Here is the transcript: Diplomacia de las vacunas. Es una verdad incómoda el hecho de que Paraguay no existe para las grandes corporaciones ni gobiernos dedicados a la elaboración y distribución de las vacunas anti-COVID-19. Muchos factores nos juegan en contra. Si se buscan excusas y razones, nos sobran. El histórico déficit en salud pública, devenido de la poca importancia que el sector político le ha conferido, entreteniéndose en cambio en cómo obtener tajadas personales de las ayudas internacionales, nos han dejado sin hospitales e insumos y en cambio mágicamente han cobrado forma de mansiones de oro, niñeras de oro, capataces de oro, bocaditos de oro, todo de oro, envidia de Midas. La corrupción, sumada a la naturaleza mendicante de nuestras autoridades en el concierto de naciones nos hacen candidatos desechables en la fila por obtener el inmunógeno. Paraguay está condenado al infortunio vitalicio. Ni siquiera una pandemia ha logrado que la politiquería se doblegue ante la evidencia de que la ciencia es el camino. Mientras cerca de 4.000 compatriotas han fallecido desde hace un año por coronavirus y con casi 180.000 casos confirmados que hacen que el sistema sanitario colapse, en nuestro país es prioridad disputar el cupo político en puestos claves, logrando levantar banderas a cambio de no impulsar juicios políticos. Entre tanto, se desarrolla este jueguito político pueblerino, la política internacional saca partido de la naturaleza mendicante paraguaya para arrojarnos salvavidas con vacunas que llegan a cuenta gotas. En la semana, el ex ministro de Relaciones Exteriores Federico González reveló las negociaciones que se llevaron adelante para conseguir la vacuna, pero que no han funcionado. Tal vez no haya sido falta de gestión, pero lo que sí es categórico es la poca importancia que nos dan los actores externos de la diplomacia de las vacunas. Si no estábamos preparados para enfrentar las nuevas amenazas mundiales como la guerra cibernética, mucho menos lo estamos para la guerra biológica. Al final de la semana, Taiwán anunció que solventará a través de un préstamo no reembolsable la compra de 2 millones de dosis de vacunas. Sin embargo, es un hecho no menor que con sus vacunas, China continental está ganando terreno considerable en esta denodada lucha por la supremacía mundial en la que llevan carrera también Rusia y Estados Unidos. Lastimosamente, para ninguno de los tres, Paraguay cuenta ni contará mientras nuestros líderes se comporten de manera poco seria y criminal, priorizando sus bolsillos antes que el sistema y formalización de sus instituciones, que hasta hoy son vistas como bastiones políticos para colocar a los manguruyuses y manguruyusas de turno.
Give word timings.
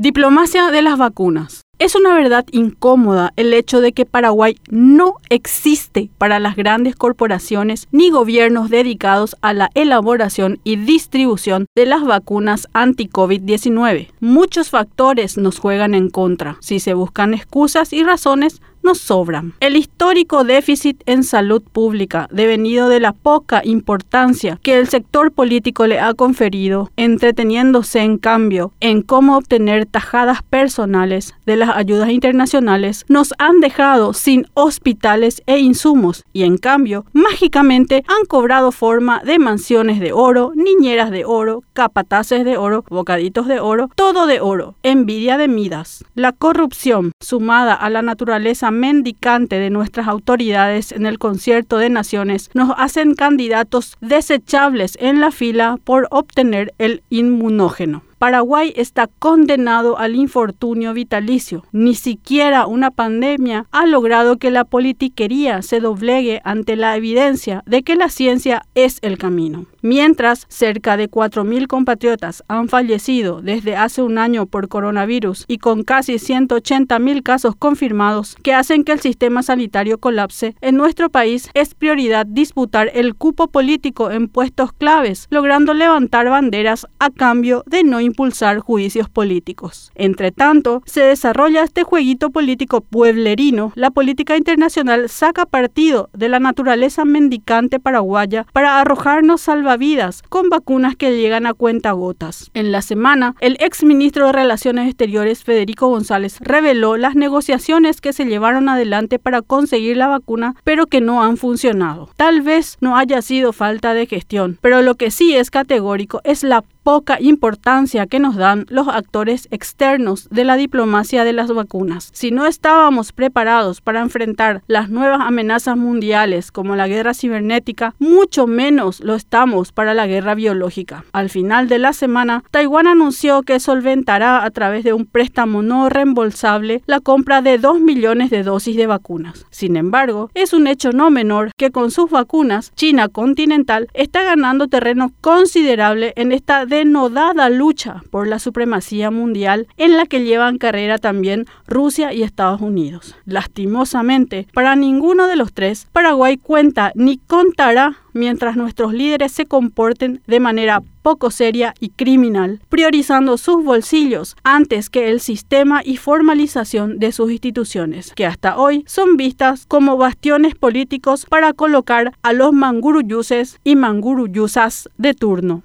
Diplomacia 0.00 0.70
de 0.70 0.80
las 0.80 0.96
vacunas. 0.96 1.60
Es 1.78 1.94
una 1.94 2.14
verdad 2.14 2.46
incómoda 2.52 3.34
el 3.36 3.52
hecho 3.52 3.82
de 3.82 3.92
que 3.92 4.06
Paraguay 4.06 4.56
no 4.70 5.16
existe 5.28 6.08
para 6.16 6.38
las 6.38 6.56
grandes 6.56 6.96
corporaciones 6.96 7.86
ni 7.92 8.08
gobiernos 8.08 8.70
dedicados 8.70 9.36
a 9.42 9.52
la 9.52 9.68
elaboración 9.74 10.58
y 10.64 10.76
distribución 10.76 11.66
de 11.76 11.84
las 11.84 12.02
vacunas 12.02 12.66
anti-COVID-19. 12.72 14.08
Muchos 14.20 14.70
factores 14.70 15.36
nos 15.36 15.58
juegan 15.58 15.94
en 15.94 16.08
contra. 16.08 16.56
Si 16.60 16.80
se 16.80 16.94
buscan 16.94 17.34
excusas 17.34 17.92
y 17.92 18.02
razones, 18.02 18.62
nos 18.82 18.98
sobran. 18.98 19.54
El 19.60 19.76
histórico 19.76 20.44
déficit 20.44 21.02
en 21.06 21.24
salud 21.24 21.62
pública, 21.62 22.28
devenido 22.30 22.88
de 22.88 23.00
la 23.00 23.12
poca 23.12 23.62
importancia 23.64 24.58
que 24.62 24.78
el 24.78 24.88
sector 24.88 25.32
político 25.32 25.86
le 25.86 26.00
ha 26.00 26.14
conferido, 26.14 26.90
entreteniéndose 26.96 28.00
en 28.00 28.18
cambio 28.18 28.72
en 28.80 29.02
cómo 29.02 29.36
obtener 29.36 29.86
tajadas 29.86 30.42
personales 30.42 31.34
de 31.46 31.56
las 31.56 31.70
ayudas 31.70 32.10
internacionales, 32.10 33.04
nos 33.08 33.34
han 33.38 33.60
dejado 33.60 34.12
sin 34.12 34.46
hospitales 34.54 35.42
e 35.46 35.58
insumos 35.58 36.24
y 36.32 36.44
en 36.44 36.58
cambio 36.58 37.04
mágicamente 37.12 38.04
han 38.08 38.26
cobrado 38.26 38.72
forma 38.72 39.22
de 39.24 39.38
mansiones 39.38 40.00
de 40.00 40.12
oro, 40.12 40.52
niñeras 40.54 41.10
de 41.10 41.24
oro, 41.24 41.62
capataces 41.72 42.44
de 42.44 42.56
oro, 42.56 42.84
bocaditos 42.88 43.46
de 43.46 43.60
oro, 43.60 43.88
todo 43.94 44.26
de 44.26 44.40
oro, 44.40 44.74
envidia 44.82 45.38
de 45.38 45.48
Midas. 45.48 46.04
La 46.14 46.32
corrupción, 46.32 47.12
sumada 47.20 47.74
a 47.74 47.90
la 47.90 48.02
naturaleza 48.02 48.69
mendicante 48.70 49.58
de 49.58 49.70
nuestras 49.70 50.08
autoridades 50.08 50.92
en 50.92 51.06
el 51.06 51.18
concierto 51.18 51.78
de 51.78 51.90
naciones 51.90 52.50
nos 52.54 52.72
hacen 52.76 53.14
candidatos 53.14 53.96
desechables 54.00 54.96
en 55.00 55.20
la 55.20 55.30
fila 55.30 55.78
por 55.82 56.08
obtener 56.10 56.74
el 56.78 57.02
inmunógeno. 57.10 58.02
Paraguay 58.20 58.74
está 58.76 59.06
condenado 59.06 59.98
al 59.98 60.14
infortunio 60.14 60.92
vitalicio. 60.92 61.64
Ni 61.72 61.94
siquiera 61.94 62.66
una 62.66 62.90
pandemia 62.90 63.64
ha 63.70 63.86
logrado 63.86 64.36
que 64.36 64.50
la 64.50 64.66
politiquería 64.66 65.62
se 65.62 65.80
doblegue 65.80 66.42
ante 66.44 66.76
la 66.76 66.94
evidencia 66.98 67.62
de 67.64 67.82
que 67.82 67.96
la 67.96 68.10
ciencia 68.10 68.60
es 68.74 68.98
el 69.00 69.16
camino. 69.16 69.64
Mientras 69.80 70.44
cerca 70.50 70.98
de 70.98 71.10
4.000 71.10 71.66
compatriotas 71.66 72.44
han 72.48 72.68
fallecido 72.68 73.40
desde 73.40 73.76
hace 73.76 74.02
un 74.02 74.18
año 74.18 74.44
por 74.44 74.68
coronavirus 74.68 75.46
y 75.48 75.56
con 75.56 75.84
casi 75.84 76.16
180.000 76.16 77.22
casos 77.22 77.56
confirmados 77.56 78.36
que 78.42 78.52
hacen 78.52 78.84
que 78.84 78.92
el 78.92 79.00
sistema 79.00 79.42
sanitario 79.42 79.96
colapse, 79.96 80.54
en 80.60 80.76
nuestro 80.76 81.08
país 81.08 81.48
es 81.54 81.74
prioridad 81.74 82.26
disputar 82.26 82.90
el 82.92 83.14
cupo 83.14 83.48
político 83.48 84.10
en 84.10 84.28
puestos 84.28 84.74
claves, 84.74 85.26
logrando 85.30 85.72
levantar 85.72 86.28
banderas 86.28 86.86
a 86.98 87.08
cambio 87.08 87.64
de 87.66 87.82
no 87.82 88.02
impulsar 88.10 88.58
juicios 88.58 89.08
políticos. 89.08 89.90
Entre 89.94 90.32
tanto, 90.32 90.82
se 90.84 91.00
desarrolla 91.00 91.62
este 91.62 91.84
jueguito 91.84 92.30
político 92.30 92.80
pueblerino, 92.80 93.72
la 93.76 93.90
política 93.90 94.36
internacional 94.36 95.08
saca 95.08 95.46
partido 95.46 96.10
de 96.12 96.28
la 96.28 96.40
naturaleza 96.40 97.04
mendicante 97.04 97.78
paraguaya 97.78 98.46
para 98.52 98.80
arrojarnos 98.80 99.40
salvavidas 99.40 100.22
con 100.28 100.48
vacunas 100.48 100.96
que 100.96 101.16
llegan 101.16 101.46
a 101.46 101.54
cuenta 101.54 101.92
gotas. 101.92 102.50
En 102.54 102.72
la 102.72 102.82
semana, 102.82 103.34
el 103.40 103.56
ex 103.60 103.84
ministro 103.84 104.26
de 104.26 104.32
Relaciones 104.32 104.88
Exteriores 104.88 105.44
Federico 105.44 105.88
González 105.88 106.38
reveló 106.40 106.96
las 106.96 107.14
negociaciones 107.14 108.00
que 108.00 108.12
se 108.12 108.26
llevaron 108.26 108.68
adelante 108.68 109.18
para 109.18 109.42
conseguir 109.42 109.96
la 109.96 110.08
vacuna, 110.08 110.54
pero 110.64 110.86
que 110.86 111.00
no 111.00 111.22
han 111.22 111.36
funcionado. 111.36 112.10
Tal 112.16 112.42
vez 112.42 112.76
no 112.80 112.96
haya 112.96 113.22
sido 113.22 113.52
falta 113.52 113.94
de 113.94 114.06
gestión, 114.06 114.58
pero 114.60 114.82
lo 114.82 114.96
que 114.96 115.10
sí 115.10 115.34
es 115.36 115.50
categórico 115.50 116.20
es 116.24 116.42
la 116.42 116.64
poca 116.82 117.18
importancia 117.20 118.06
que 118.06 118.18
nos 118.18 118.36
dan 118.36 118.66
los 118.68 118.88
actores 118.88 119.48
externos 119.50 120.28
de 120.30 120.44
la 120.44 120.56
diplomacia 120.56 121.24
de 121.24 121.32
las 121.32 121.52
vacunas. 121.52 122.10
Si 122.12 122.30
no 122.30 122.46
estábamos 122.46 123.12
preparados 123.12 123.80
para 123.80 124.00
enfrentar 124.00 124.62
las 124.66 124.88
nuevas 124.88 125.20
amenazas 125.20 125.76
mundiales 125.76 126.52
como 126.52 126.76
la 126.76 126.88
guerra 126.88 127.14
cibernética, 127.14 127.94
mucho 127.98 128.46
menos 128.46 129.00
lo 129.00 129.14
estamos 129.14 129.72
para 129.72 129.94
la 129.94 130.06
guerra 130.06 130.34
biológica. 130.34 131.04
Al 131.12 131.30
final 131.30 131.68
de 131.68 131.78
la 131.78 131.92
semana, 131.92 132.42
Taiwán 132.50 132.86
anunció 132.86 133.42
que 133.42 133.60
solventará 133.60 134.44
a 134.44 134.50
través 134.50 134.84
de 134.84 134.92
un 134.92 135.06
préstamo 135.06 135.62
no 135.62 135.88
reembolsable 135.88 136.82
la 136.86 137.00
compra 137.00 137.42
de 137.42 137.58
2 137.58 137.80
millones 137.80 138.30
de 138.30 138.42
dosis 138.42 138.76
de 138.76 138.86
vacunas. 138.86 139.46
Sin 139.50 139.76
embargo, 139.76 140.30
es 140.34 140.52
un 140.52 140.66
hecho 140.66 140.92
no 140.92 141.10
menor 141.10 141.50
que 141.56 141.70
con 141.70 141.90
sus 141.90 142.10
vacunas, 142.10 142.72
China 142.74 143.08
continental 143.08 143.88
está 143.94 144.22
ganando 144.22 144.68
terreno 144.68 145.12
considerable 145.20 146.12
en 146.16 146.32
esta 146.32 146.66
denodada 146.70 147.50
lucha 147.50 148.02
por 148.10 148.28
la 148.28 148.38
supremacía 148.38 149.10
mundial 149.10 149.66
en 149.76 149.96
la 149.96 150.06
que 150.06 150.22
llevan 150.22 150.56
carrera 150.56 150.98
también 150.98 151.46
Rusia 151.66 152.14
y 152.14 152.22
Estados 152.22 152.60
Unidos. 152.60 153.16
Lastimosamente, 153.26 154.46
para 154.54 154.76
ninguno 154.76 155.26
de 155.26 155.34
los 155.34 155.52
tres, 155.52 155.88
Paraguay 155.92 156.38
cuenta 156.38 156.92
ni 156.94 157.18
contará 157.18 157.98
mientras 158.12 158.56
nuestros 158.56 158.92
líderes 158.92 159.32
se 159.32 159.46
comporten 159.46 160.22
de 160.26 160.40
manera 160.40 160.82
poco 161.02 161.30
seria 161.30 161.74
y 161.80 161.90
criminal, 161.90 162.60
priorizando 162.68 163.36
sus 163.36 163.64
bolsillos 163.64 164.36
antes 164.44 164.90
que 164.90 165.10
el 165.10 165.20
sistema 165.20 165.82
y 165.84 165.96
formalización 165.96 166.98
de 166.98 167.10
sus 167.12 167.30
instituciones, 167.32 168.12
que 168.14 168.26
hasta 168.26 168.58
hoy 168.58 168.84
son 168.86 169.16
vistas 169.16 169.66
como 169.66 169.96
bastiones 169.96 170.54
políticos 170.54 171.26
para 171.28 171.52
colocar 171.52 172.12
a 172.22 172.32
los 172.32 172.52
manguruyuses 172.52 173.58
y 173.64 173.76
manguruyusas 173.76 174.88
de 174.98 175.14
turno. 175.14 175.62